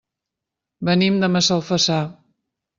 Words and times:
Venim 0.89 1.21
de 1.25 1.31
Massalfassar. 1.37 2.03